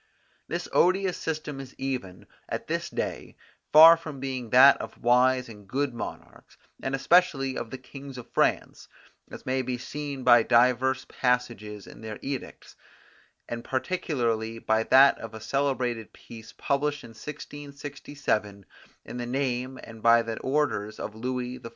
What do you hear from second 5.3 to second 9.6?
and good monarchs, and especially of the kings of France, as